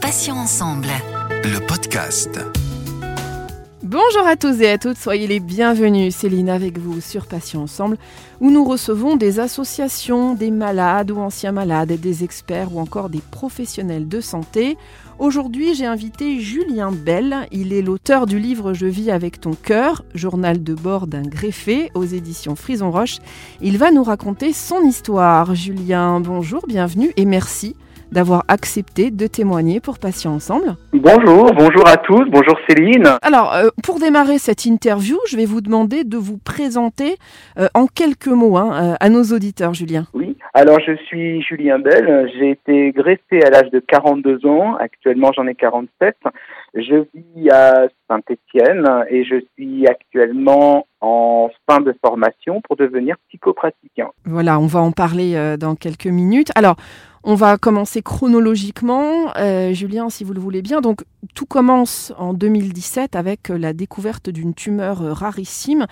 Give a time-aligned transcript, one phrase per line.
[0.00, 0.88] Passions ensemble.
[1.44, 2.40] Le podcast.
[3.84, 6.16] Bonjour à tous et à toutes, soyez les bienvenus.
[6.16, 7.96] Céline avec vous sur Passions Ensemble,
[8.40, 13.22] où nous recevons des associations, des malades ou anciens malades, des experts ou encore des
[13.30, 14.76] professionnels de santé.
[15.20, 17.46] Aujourd'hui, j'ai invité Julien Bell.
[17.52, 21.90] Il est l'auteur du livre Je vis avec ton cœur, journal de bord d'un greffé
[21.94, 23.18] aux éditions Frison Roche.
[23.60, 25.54] Il va nous raconter son histoire.
[25.54, 27.76] Julien, bonjour, bienvenue et merci
[28.14, 30.76] d'avoir accepté de témoigner pour Patients Ensemble.
[30.92, 33.18] Bonjour, bonjour à tous, bonjour Céline.
[33.22, 37.16] Alors, euh, pour démarrer cette interview, je vais vous demander de vous présenter
[37.58, 40.06] euh, en quelques mots hein, euh, à nos auditeurs, Julien.
[40.14, 40.23] Oui,
[40.56, 45.48] alors je suis Julien Bell, j'ai été greffé à l'âge de 42 ans, actuellement j'en
[45.48, 46.16] ai 47.
[46.74, 54.10] Je vis à Saint-Étienne et je suis actuellement en fin de formation pour devenir psychopraticien.
[54.24, 56.50] Voilà, on va en parler dans quelques minutes.
[56.54, 56.76] Alors,
[57.24, 60.82] on va commencer chronologiquement, euh, Julien, si vous le voulez bien.
[60.82, 61.00] Donc,
[61.34, 65.86] tout commence en 2017 avec la découverte d'une tumeur rarissime.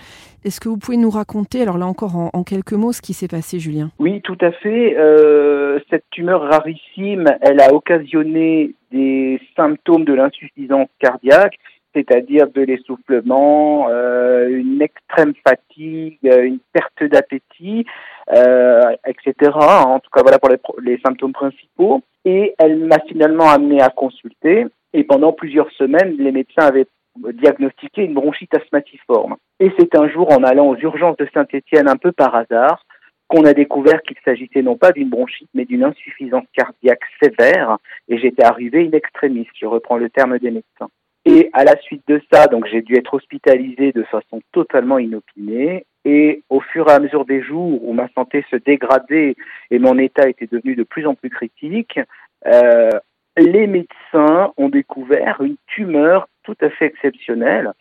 [0.45, 3.27] Est-ce que vous pouvez nous raconter, alors là encore en, quelques mots, ce qui s'est
[3.27, 3.89] passé, Julien?
[3.97, 4.95] Oui, tout à fait.
[4.95, 11.57] Euh, cette tumeur rarissime, elle a occasionné des symptômes de l'insuffisance cardiaque
[11.95, 17.91] c'est-à-dire de l'essoufflement, euh, une extrême fatigue, une perte d'appétit, euh,
[18.29, 19.51] etc.
[19.53, 20.49] En tout cas, voilà pour
[20.81, 22.01] les, symptômes principaux.
[22.25, 24.65] Et elle m'a finalement amené à consulter.
[24.93, 29.35] Et pendant plusieurs semaines, les médecins avaient diagnostiqué une bronchite asthmatiforme.
[29.59, 32.85] Et c'est un jour, en allant aux urgences de Saint-Étienne un peu par hasard,
[33.27, 37.77] qu'on a découvert qu'il s'agissait non pas d'une bronchite, mais d'une insuffisance cardiaque sévère.
[38.07, 40.89] Et j'étais arrivé in extremis, je reprends le terme des médecins.
[41.25, 45.85] Et à la suite de ça, donc j'ai dû être hospitalisé de façon totalement inopinée.
[46.05, 49.35] Et au fur et à mesure des jours où ma santé se dégradait
[49.71, 51.97] et mon état était devenu de plus en plus critique,
[52.45, 52.89] euh,
[53.37, 57.71] les médecins ont découvert une tumeur tout à fait exceptionnelle.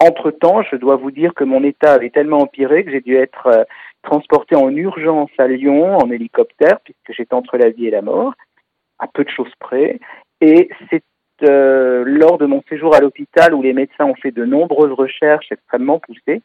[0.00, 3.46] Entre-temps, je dois vous dire que mon état avait tellement empiré que j'ai dû être
[3.48, 3.64] euh,
[4.02, 8.34] transporté en urgence à Lyon en hélicoptère, puisque j'étais entre la vie et la mort,
[8.98, 9.98] à peu de choses près.
[10.40, 11.02] Et c'est
[11.42, 15.50] euh, lors de mon séjour à l'hôpital où les médecins ont fait de nombreuses recherches
[15.50, 16.42] extrêmement poussées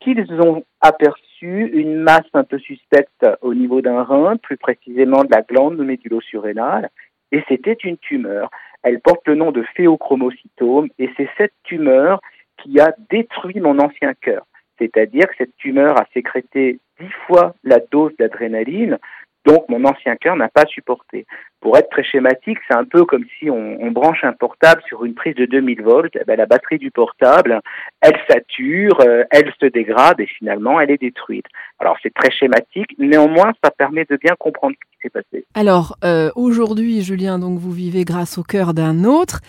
[0.00, 5.30] qu'ils ont aperçu une masse un peu suspecte au niveau d'un rein, plus précisément de
[5.30, 6.88] la glande médulo-surrénale,
[7.32, 8.50] et c'était une tumeur.
[8.82, 12.20] Elle porte le nom de phéochromocytome et c'est cette tumeur
[12.58, 14.46] qui a détruit mon ancien cœur.
[14.78, 18.98] C'est-à-dire que cette tumeur a sécrété dix fois la dose d'adrénaline,
[19.46, 21.26] donc mon ancien cœur n'a pas supporté.
[21.60, 25.14] Pour être très schématique, c'est un peu comme si on, branche un portable sur une
[25.14, 26.16] prise de 2000 volts.
[26.18, 27.60] Eh ben, la batterie du portable,
[28.00, 31.46] elle sature, euh, elle se dégrade et finalement elle est détruite.
[31.78, 35.44] Alors c'est très schématique, néanmoins ça permet de bien comprendre ce qui s'est passé.
[35.54, 39.40] Alors euh, aujourd'hui, Julien, donc vous vivez grâce au cœur d'un autre.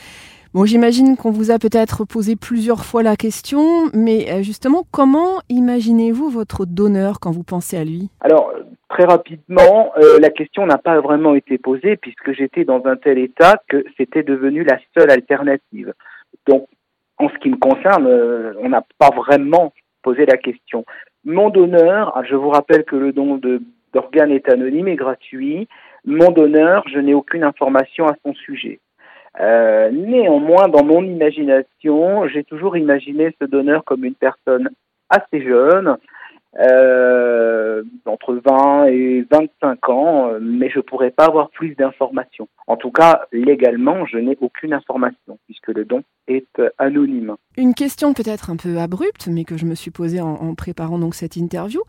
[0.53, 5.39] Bon, j'imagine qu'on vous a peut-être posé plusieurs fois la question, mais euh, justement, comment
[5.47, 8.09] imaginez-vous votre donneur quand vous pensez à lui?
[8.19, 8.51] Alors,
[8.89, 13.17] très rapidement, euh, la question n'a pas vraiment été posée puisque j'étais dans un tel
[13.17, 15.93] état que c'était devenu la seule alternative.
[16.45, 16.67] Donc,
[17.17, 19.71] en ce qui me concerne, euh, on n'a pas vraiment
[20.03, 20.83] posé la question.
[21.23, 23.39] Mon donneur, ah, je vous rappelle que le don
[23.93, 25.69] d'organes est anonyme et gratuit.
[26.03, 28.81] Mon donneur, je n'ai aucune information à son sujet.
[29.39, 34.69] Euh, néanmoins, dans mon imagination, j'ai toujours imaginé ce donneur comme une personne
[35.09, 35.97] assez jeune,
[36.59, 42.47] euh, entre 20 et 25 ans, euh, mais je pourrais pas avoir plus d'informations.
[42.67, 47.35] En tout cas, légalement, je n'ai aucune information puisque le don est euh, anonyme.
[47.57, 51.15] Une question peut-être un peu abrupte, mais que je me suis posée en, préparant donc
[51.15, 51.81] cette interview.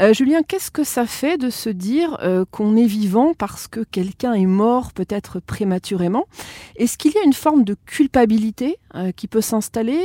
[0.00, 2.18] Euh, Julien, qu'est-ce que ça fait de se dire
[2.50, 6.24] qu'on est vivant parce que quelqu'un est mort peut-être prématurément?
[6.76, 8.76] Est-ce qu'il y a une forme de culpabilité
[9.16, 10.00] qui peut s'installer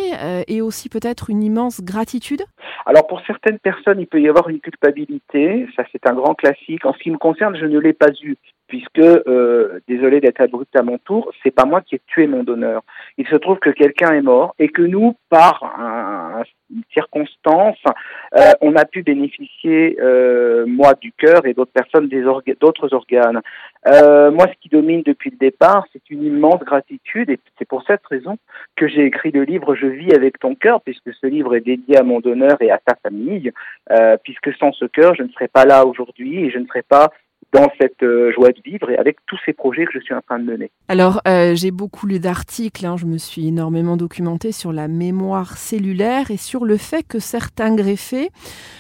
[0.48, 2.44] et aussi peut-être une immense gratitude?
[2.86, 6.86] Alors pour certaines personnes, il peut y avoir une culpabilité, ça c'est un grand classique.
[6.86, 8.36] En ce qui me concerne, je ne l'ai pas eu
[8.70, 12.44] puisque, euh, désolé d'être abrupt à mon tour, c'est pas moi qui ai tué mon
[12.44, 12.84] donneur.
[13.18, 15.64] Il se trouve que quelqu'un est mort et que nous, par
[16.72, 17.82] une circonstance,
[18.38, 22.22] euh, on a pu bénéficier, euh, moi, du cœur et d'autres personnes des
[22.60, 23.42] d'autres organes.
[23.88, 27.84] Euh, moi, ce qui domine depuis le départ, c'est une immense gratitude et c'est pour
[27.88, 28.38] cette raison
[28.76, 31.98] que j'ai écrit le livre Je vis avec ton cœur, puisque ce livre est dédié
[31.98, 33.52] à mon donneur et à sa famille,
[33.92, 36.84] euh, puisque sans ce cœur, je ne serais pas là aujourd'hui et je ne serais
[36.84, 37.10] pas
[37.52, 40.22] dans cette euh, joie de vivre et avec tous ces projets que je suis en
[40.22, 40.72] train de mener.
[40.88, 45.58] Alors, euh, j'ai beaucoup lu d'articles, hein, je me suis énormément documenté sur la mémoire
[45.58, 48.30] cellulaire et sur le fait que certains greffés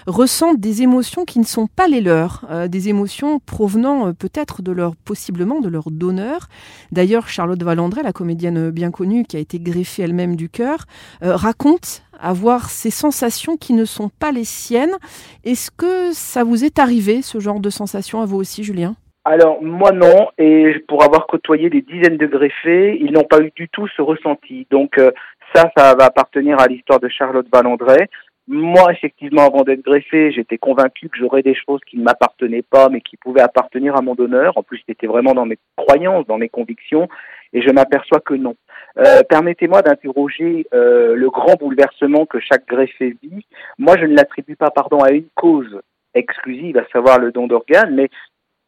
[0.06, 4.72] ressentent des émotions qui ne sont pas les leurs, euh, des émotions provenant peut-être de
[4.72, 6.48] leur, possiblement de leur donneur.
[6.92, 10.86] D'ailleurs, Charlotte Valandré, la comédienne bien connue qui a été greffée elle-même du cœur,
[11.22, 14.96] raconte avoir ces sensations qui ne sont pas les siennes.
[15.44, 18.96] Est-ce que ça vous est arrivé, ce genre de sensations, à vous aussi, Julien?
[19.26, 23.52] Alors moi non, et pour avoir côtoyé des dizaines de greffés, ils n'ont pas eu
[23.56, 24.66] du tout ce ressenti.
[24.72, 25.12] Donc euh,
[25.54, 28.10] ça, ça va appartenir à l'histoire de Charlotte Valandré.
[28.48, 32.90] Moi, effectivement, avant d'être greffé, j'étais convaincu que j'aurais des choses qui ne m'appartenaient pas,
[32.90, 34.58] mais qui pouvaient appartenir à mon donneur.
[34.58, 37.08] En plus, c'était vraiment dans mes croyances, dans mes convictions,
[37.54, 38.56] et je m'aperçois que non.
[38.98, 43.46] Euh, permettez-moi d'interroger euh, le grand bouleversement que chaque greffé vit.
[43.78, 45.80] Moi, je ne l'attribue pas, pardon, à une cause
[46.14, 48.10] exclusive, à savoir le don d'organes, mais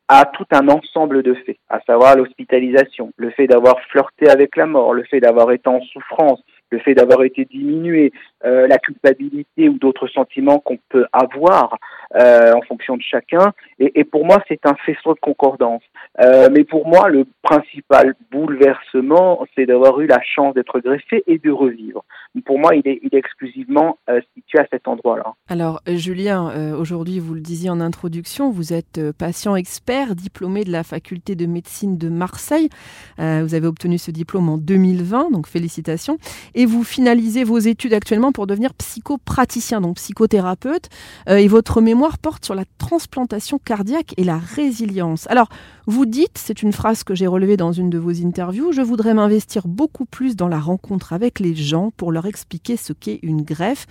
[0.07, 4.65] à tout un ensemble de faits, à savoir l'hospitalisation, le fait d'avoir flirté avec la
[4.65, 8.11] mort, le fait d'avoir été en souffrance, le fait d'avoir été diminué,
[8.43, 11.77] euh, la culpabilité ou d'autres sentiments qu'on peut avoir
[12.15, 13.53] euh, en fonction de chacun.
[13.77, 15.83] Et, pour moi, c'est un faisceau de concordance.
[16.19, 21.37] Euh, mais pour moi, le principal bouleversement, c'est d'avoir eu la chance d'être greffé et
[21.37, 22.03] de revivre.
[22.45, 23.97] Pour moi, il est, exclusivement
[24.35, 25.33] situé à cet endroit-là.
[25.49, 30.83] Alors, Julien, aujourd'hui, vous le disiez en introduction, vous êtes patient expert, diplômé de la
[30.83, 32.69] faculté de médecine de Marseille.
[33.17, 36.17] vous avez obtenu ce diplôme en 2020, donc félicitations.
[36.65, 40.89] Vous finalisez vos études actuellement pour devenir psychopraticien, donc psychothérapeute.
[41.27, 45.29] et votre mémoire porte sur la transplantation cardiaque et la résilience.
[45.29, 45.49] Alors,
[45.87, 49.13] vous dites, c'est une phrase que j'ai relevée dans une de vos interviews, je voudrais
[49.13, 53.41] m'investir beaucoup plus dans la rencontre avec les gens pour leur expliquer ce qu'est une
[53.41, 53.87] greffe.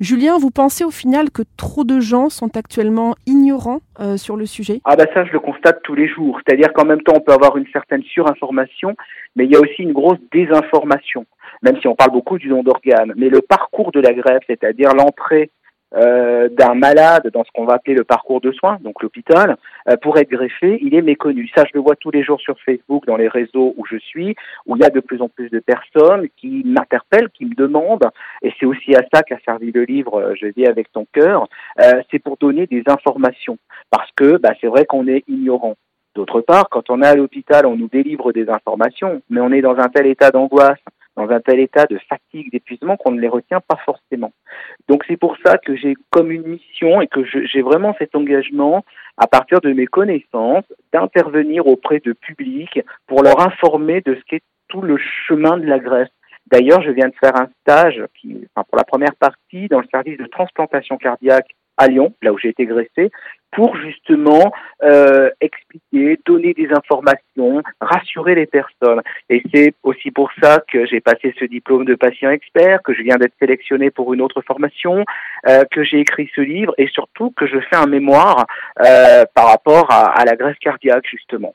[0.00, 4.46] Julien, vous pensez au final que trop de gens sont actuellement ignorants euh, sur le
[4.46, 4.80] sujet?
[4.84, 6.40] Ah bah ça, je le constate tous les jours.
[6.44, 8.96] C'est-à-dire qu'en même temps, on peut avoir une certaine surinformation,
[9.36, 11.26] mais il y a aussi une grosse désinformation
[11.62, 13.12] même si on parle beaucoup du don d'organes.
[13.16, 15.50] Mais le parcours de la greffe, c'est-à-dire l'entrée
[15.96, 19.56] euh, d'un malade dans ce qu'on va appeler le parcours de soins, donc l'hôpital,
[19.88, 21.48] euh, pour être greffé, il est méconnu.
[21.56, 24.36] Ça, je le vois tous les jours sur Facebook, dans les réseaux où je suis,
[24.66, 28.10] où il y a de plus en plus de personnes qui m'interpellent, qui me demandent,
[28.42, 31.48] et c'est aussi à ça qu'a servi le livre euh, Je vis avec ton cœur,
[32.10, 33.56] c'est pour donner des informations,
[33.90, 35.76] parce que bah, c'est vrai qu'on est ignorant.
[36.14, 39.62] D'autre part, quand on est à l'hôpital, on nous délivre des informations, mais on est
[39.62, 40.80] dans un tel état d'angoisse,
[41.18, 44.32] dans un tel état de fatigue, d'épuisement qu'on ne les retient pas forcément.
[44.88, 48.84] Donc c'est pour ça que j'ai comme une mission et que j'ai vraiment cet engagement
[49.16, 54.42] à partir de mes connaissances d'intervenir auprès de publics pour leur informer de ce qu'est
[54.68, 56.08] tout le chemin de la Grèce.
[56.46, 60.18] D'ailleurs, je viens de faire un stage enfin, pour la première partie dans le service
[60.18, 63.10] de transplantation cardiaque à Lyon, là où j'ai été greffé,
[63.52, 64.52] pour justement
[64.82, 69.00] euh, expliquer, donner des informations, rassurer les personnes.
[69.30, 73.02] Et c'est aussi pour ça que j'ai passé ce diplôme de patient expert, que je
[73.02, 75.04] viens d'être sélectionné pour une autre formation,
[75.48, 78.46] euh, que j'ai écrit ce livre et surtout que je fais un mémoire
[78.84, 81.54] euh, par rapport à, à la greffe cardiaque justement.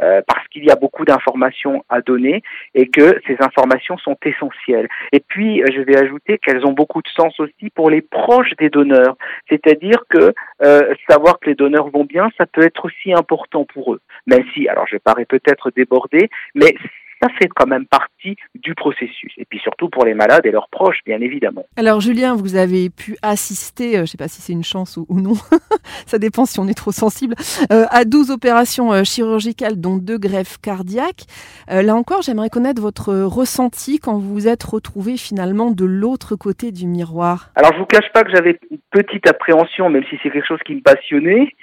[0.00, 2.42] Euh, parce qu'il y a beaucoup d'informations à donner
[2.74, 4.88] et que ces informations sont essentielles.
[5.12, 8.54] Et puis, euh, je vais ajouter qu'elles ont beaucoup de sens aussi pour les proches
[8.58, 9.16] des donneurs.
[9.48, 13.92] C'est-à-dire que euh, savoir que les donneurs vont bien, ça peut être aussi important pour
[13.92, 14.00] eux.
[14.26, 16.74] Même si, alors je parais peut-être débordé, mais
[17.22, 19.32] ça fait quand même partie du processus.
[19.38, 21.64] Et puis surtout pour les malades et leurs proches, bien évidemment.
[21.76, 24.96] Alors Julien, vous avez pu assister, euh, je ne sais pas si c'est une chance
[24.96, 25.34] ou, non,
[26.06, 27.34] ça dépend si on est trop sensible,
[27.72, 31.24] euh, à 12 opérations euh, chirurgicales, dont deux greffes cardiaques.
[31.68, 36.72] là encore, j'aimerais connaître votre ressenti quand vous vous êtes retrouvé finalement de l'autre côté
[36.72, 37.50] du miroir.
[37.54, 40.46] Alors je ne vous cache pas que j'avais une petite appréhension, même si c'est quelque
[40.46, 41.54] chose qui me passionnait.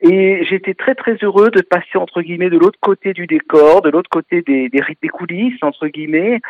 [0.00, 3.90] Et j'étais très très heureux de passer entre guillemets de l'autre côté du décor, de
[3.90, 6.40] l'autre côté des, des, des, coulisses entre guillemets,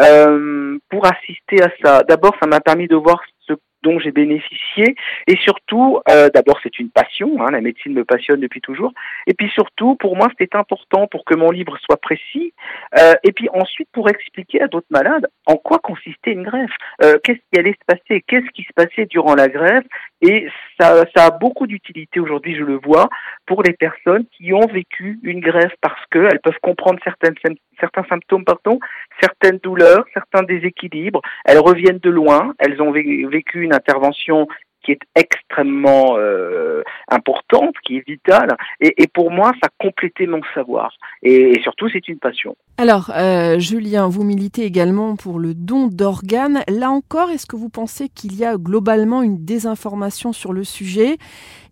[0.00, 2.02] euh, pour assister à ça.
[2.02, 4.96] D'abord, ça m'a permis de voir ce dont j'ai bénéficié.
[5.28, 8.92] Et surtout, euh, d'abord, c'est une passion, hein, la médecine me passionne depuis toujours.
[9.26, 12.52] Et puis surtout, pour moi, c'était important pour que mon livre soit précis.
[12.98, 17.18] Euh, et puis ensuite, pour expliquer à d'autres malades en quoi consistait une greffe, euh,
[17.22, 19.84] qu'est-ce qui allait se passer, qu'est-ce qui se passait durant la greffe?
[20.26, 20.48] Et
[20.80, 23.10] ça, ça a beaucoup d'utilité aujourd'hui, je le vois,
[23.44, 28.80] pour les personnes qui ont vécu une greffe parce qu'elles peuvent comprendre certains symptômes, pardon,
[29.20, 31.20] certaines douleurs, certains déséquilibres.
[31.44, 34.48] Elles reviennent de loin, elles ont vécu une intervention
[34.82, 38.56] qui est extrêmement euh, importante, qui est vitale.
[38.80, 40.94] Et, pour moi, ça complétait mon savoir.
[41.22, 42.56] Et surtout, c'est une passion.
[42.76, 46.64] Alors, euh, Julien, vous militez également pour le don d'organes.
[46.66, 51.16] Là encore, est-ce que vous pensez qu'il y a globalement une désinformation sur le sujet?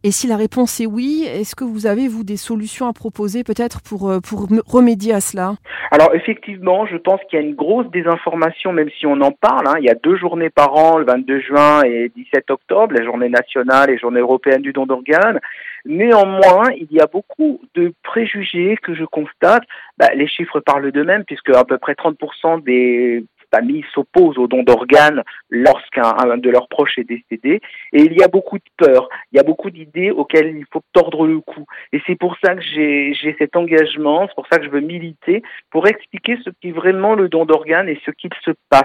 [0.05, 3.43] Et si la réponse est oui, est-ce que vous avez, vous, des solutions à proposer
[3.43, 4.21] peut-être pour, euh,
[4.67, 5.55] remédier à cela?
[5.91, 9.67] Alors effectivement, je pense qu'il y a une grosse désinformation, même si on en parle.
[9.67, 9.75] Hein.
[9.81, 13.29] Il y a deux journées par an, le 22 juin et 17 octobre, la journée
[13.29, 15.41] nationale et journée européenne du don d'organes.
[15.85, 19.65] Néanmoins, il y a beaucoup de préjugés que je constate.
[19.99, 23.25] Bah, les chiffres parlent d'eux-mêmes, puisque à peu près 30% des
[23.55, 27.61] familles s'opposent au don d'organes lorsqu'un de leurs proches est décédé.
[27.93, 30.83] Et il y a beaucoup de peur, il y a beaucoup d'idées auxquelles il faut
[30.93, 31.65] tordre le cou.
[31.93, 35.43] Et c'est pour ça que j'ai cet engagement, c'est pour ça que je veux militer,
[35.71, 38.83] pour expliquer ce qu'est vraiment le don d'organes et ce qu'il se passe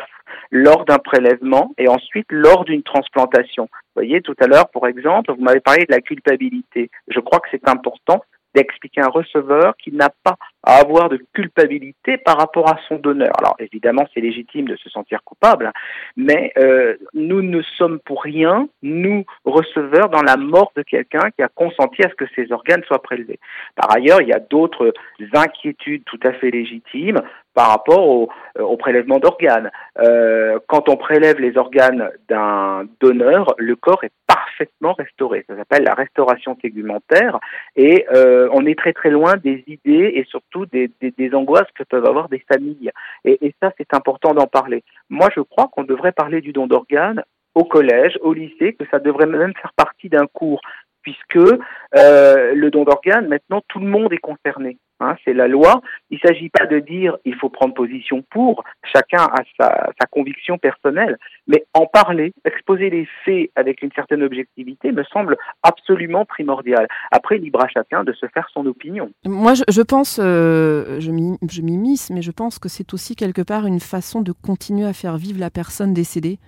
[0.52, 3.64] lors d'un prélèvement et ensuite lors d'une transplantation.
[3.64, 6.90] Vous voyez, tout à l'heure, pour exemple, vous m'avez parlé de la culpabilité.
[7.08, 8.24] Je crois que c'est important
[8.56, 12.96] d'expliquer à un receveur qu'il n'a pas à avoir de culpabilité par rapport à son
[12.96, 13.32] donneur.
[13.38, 15.72] Alors évidemment, c'est légitime de se sentir coupable,
[16.16, 21.44] mais euh, nous ne sommes pour rien, nous, receveurs, dans la mort de quelqu'un qui
[21.44, 23.40] a consenti à ce que ses organes soient prélevés.
[23.76, 24.94] Par ailleurs, il y a d'autres
[25.34, 27.22] inquiétudes tout à fait légitimes
[27.54, 29.72] par rapport au, euh, prélèvement d'organes.
[30.00, 35.44] Euh, quand on prélève les organes d'un donneur, le corps est parfaitement restauré.
[35.48, 37.40] Ça s'appelle la restauration tégumentaire
[37.76, 38.06] et
[38.52, 42.30] on est très très loin des idées et surtout des, des, angoisses que peuvent avoir
[42.30, 42.92] des familles.
[43.26, 44.84] Et, et ça, c'est important d'en parler.
[45.10, 47.24] Moi, je crois qu'on devrait parler du don d'organes
[47.56, 50.62] au collège, au lycée, que ça devrait même faire partie d'un cours
[51.08, 54.78] puisque euh, le don d'organes, maintenant, tout le monde est concerné.
[55.00, 55.82] Hein, c'est la loi.
[56.10, 60.58] Il ne s'agit pas de dire il faut prendre position pour, chacun a sa, conviction
[60.58, 66.88] personnelle, mais en parler, exposer les faits avec une certaine objectivité me semble absolument primordial.
[67.12, 69.12] Après, libre à chacun de se faire son opinion.
[69.26, 73.68] Moi, je, je pense, euh, je m'immisce, mais je pense que c'est aussi quelque part
[73.68, 76.40] une façon de continuer à faire vivre la personne décédée.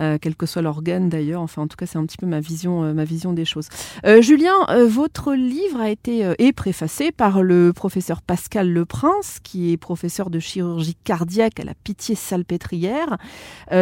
[0.00, 1.42] Euh, quel que soit l'organe d'ailleurs.
[1.42, 3.68] Enfin, en tout cas, c'est un petit peu ma vision, euh, ma vision des choses.
[4.06, 4.54] Euh, Julien,
[4.86, 10.40] votre livre a été est préfacé par le professeur Pascal Leprince, qui est professeur de
[10.40, 13.16] chirurgie cardiaque à la Pitié-Salpêtrière.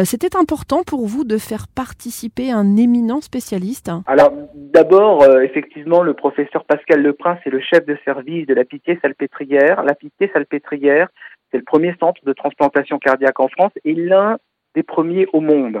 [0.05, 6.63] C'était important pour vous de faire participer un éminent spécialiste Alors, d'abord, effectivement, le professeur
[6.65, 9.83] Pascal Leprince est le chef de service de la Pitié-Salpêtrière.
[9.83, 11.09] La Pitié-Salpêtrière,
[11.51, 14.37] c'est le premier centre de transplantation cardiaque en France et l'un
[14.75, 15.77] des premiers au monde.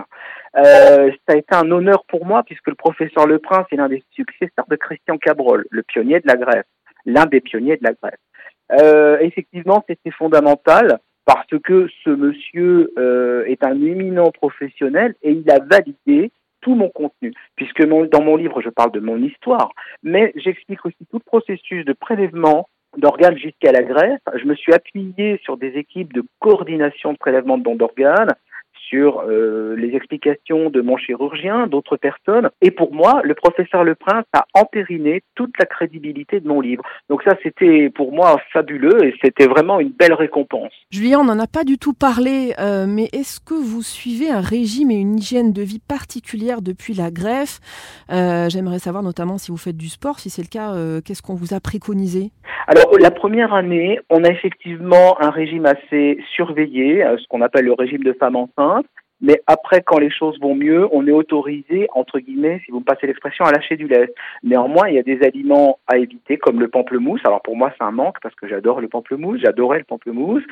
[0.57, 3.89] Euh, ça a été un honneur pour moi puisque le professeur Le Prince est l'un
[3.89, 6.65] des successeurs de Christian Cabrol, le pionnier de la greffe,
[7.05, 8.19] l'un des pionniers de la greffe.
[8.71, 15.49] Euh, effectivement, c'était fondamental parce que ce monsieur euh, est un éminent professionnel et il
[15.51, 19.71] a validé tout mon contenu, puisque dans mon livre, je parle de mon histoire,
[20.03, 24.21] mais j'explique aussi tout le processus de prélèvement d'organes jusqu'à la greffe.
[24.35, 28.33] Je me suis appuyé sur des équipes de coordination de prélèvement de dons d'organes,
[28.89, 32.49] sur euh, les explications de mon chirurgien, d'autres personnes.
[32.61, 36.83] Et pour moi, le professeur Le Prince a entériné toute la crédibilité de mon livre.
[37.09, 40.71] Donc ça, c'était pour moi fabuleux et c'était vraiment une belle récompense.
[40.91, 44.41] Julien, on n'en a pas du tout parlé, euh, mais est-ce que vous suivez un
[44.41, 47.59] régime et une hygiène de vie particulière depuis la greffe?
[48.11, 50.19] Euh, J'aimerais savoir notamment si vous faites du sport.
[50.19, 52.31] Si c'est le cas, qu'est-ce qu'on vous a préconisé?
[52.67, 57.73] Alors, la première année, on a effectivement un régime assez surveillé, ce qu'on appelle le
[57.73, 58.76] régime de femme enceinte.
[59.21, 62.85] Mais après, quand les choses vont mieux, on est autorisé, entre guillemets, si vous me
[62.85, 64.13] passez l'expression, à lâcher du lait.
[64.43, 67.21] Néanmoins, il y a des aliments à éviter, comme le pamplemousse.
[67.25, 70.43] Alors pour moi, c'est un manque parce que j'adore le pamplemousse, j'adorais le pamplemousse.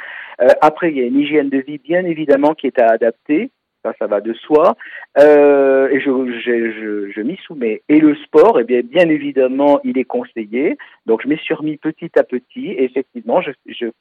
[0.41, 3.51] Euh, après, il y a une hygiène de vie, bien évidemment, qui est à adapter
[3.85, 4.75] ça, ça va de soi.
[5.17, 7.83] Euh, et je, m'y soumets.
[7.87, 10.77] Et le sport, eh bien, bien évidemment, il est conseillé.
[11.05, 12.67] Donc, je m'y suis remis petit à petit.
[12.71, 13.51] Et effectivement, je,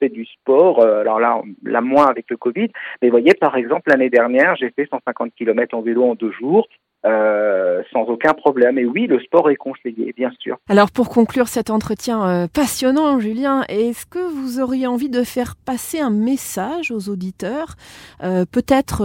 [0.01, 0.81] fais du sport.
[0.81, 2.69] Euh, alors là, là, moins avec le Covid.
[3.03, 6.67] Mais voyez, par exemple, l'année dernière, j'ai fait 150 km en vélo en deux jours.
[7.07, 8.79] Euh, sans aucun problème.
[8.79, 10.57] Et oui, le sport est conseillé, bien sûr.
[10.71, 15.55] Alors pour conclure cet entretien euh, passionnant, Julien, est-ce que vous auriez envie de faire
[15.67, 17.75] passer un message aux auditeurs,
[18.23, 19.03] euh, peut-être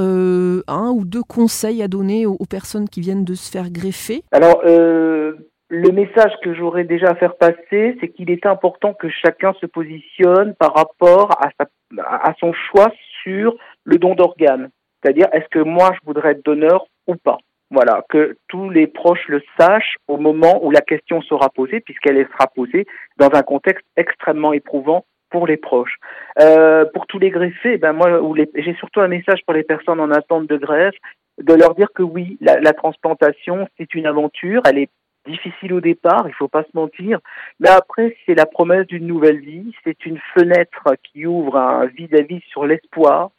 [0.67, 4.23] un ou deux conseils à donner aux, personnes qui viennent de se faire greffer?
[4.31, 9.53] Alors le message que j'aurais déjà à faire passer, c'est qu'il est important que chacun
[9.59, 11.67] se positionne par rapport à, sa,
[12.01, 12.91] à son choix
[13.23, 14.69] sur le don d'organes.
[15.03, 17.37] C'est-à-dire, est-ce que moi, je voudrais être donneur ou pas?
[17.71, 22.27] Voilà, que tous les proches le sachent au moment où la question sera posée, puisqu'elle
[22.31, 25.97] sera posée dans un contexte extrêmement éprouvant pour les proches.
[26.39, 28.19] Euh, pour tous les greffés, ben moi,
[28.55, 30.95] j'ai surtout un message pour les personnes en attente de greffe,
[31.37, 34.89] de leur dire que oui, la, la transplantation, c'est une aventure, elle est
[35.27, 37.19] difficile au départ, il faut pas se mentir,
[37.59, 42.41] mais après, c'est la promesse d'une nouvelle vie, c'est une fenêtre qui ouvre un vis-à-vis
[42.47, 43.29] sur l'espoir,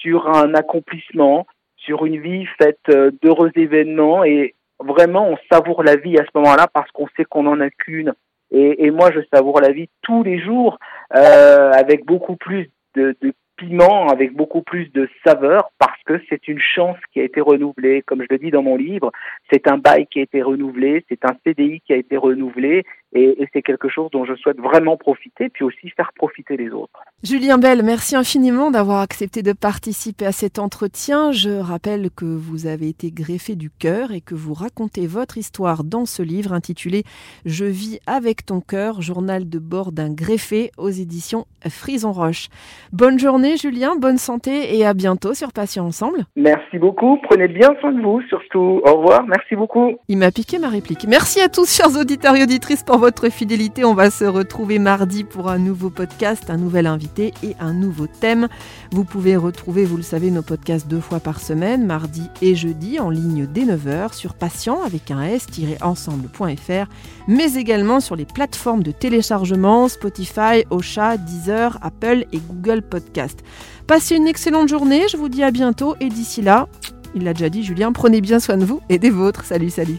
[0.00, 1.46] sur un accomplissement,
[1.84, 6.30] sur une vie faite euh, d'heureux événements et vraiment on savoure la vie à ce
[6.38, 8.14] moment-là parce qu'on sait qu'on n'en a qu'une.
[8.54, 10.78] Et, moi, je savoure la vie tous les jours
[11.16, 16.48] euh, avec beaucoup plus de, de piment, avec beaucoup plus de saveur, parce que c'est
[16.48, 18.02] une chance qui a été renouvelée.
[18.02, 19.10] Comme je le dis dans mon livre,
[19.50, 23.42] c'est un bail qui a été renouvelé, c'est un CDI qui a été renouvelé, et,
[23.42, 27.00] et c'est quelque chose dont je souhaite vraiment profiter, puis aussi faire profiter les autres.
[27.22, 31.30] Julien Bell, merci infiniment d'avoir accepté de participer à cet entretien.
[31.30, 35.84] Je rappelle que vous avez été greffé du cœur et que vous racontez votre histoire
[35.84, 37.04] dans ce livre intitulé
[37.44, 42.48] Je vis avec ton cœur, journal de bord d'un greffé aux éditions Frison Roche.
[42.92, 46.24] Bonne journée Julien, bonne santé et à bientôt sur Passion Ensemble.
[46.36, 48.80] Merci beaucoup, prenez bien soin de vous surtout.
[48.84, 49.96] Au revoir, merci beaucoup.
[50.08, 51.06] Il m'a piqué ma réplique.
[51.08, 53.84] Merci à tous chers auditeurs et auditrices pour votre fidélité.
[53.84, 58.06] On va se retrouver mardi pour un nouveau podcast, un nouvel invité et un nouveau
[58.06, 58.46] thème.
[58.92, 63.00] Vous pouvez retrouver, vous le savez, nos podcasts deux fois par semaine, mardi et jeudi,
[63.00, 66.86] en ligne dès 9h sur patient avec un s-ensemble.fr,
[67.26, 73.40] mais également sur les plateformes de téléchargement Spotify, Ocha, Deezer, Apple et Google Podcast.
[73.88, 76.68] Passez une excellente journée, je vous dis à bientôt et d'ici là,
[77.16, 79.44] il l'a déjà dit Julien, prenez bien soin de vous et des vôtres.
[79.44, 79.98] Salut, salut.